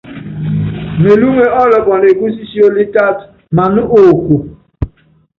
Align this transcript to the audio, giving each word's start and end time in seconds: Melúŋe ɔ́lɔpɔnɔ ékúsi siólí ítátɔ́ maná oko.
Melúŋe 1.01 1.45
ɔ́lɔpɔnɔ 1.61 2.05
ékúsi 2.11 2.43
siólí 2.51 2.81
ítátɔ́ 2.85 3.27
maná 3.55 3.81
oko. 3.99 4.35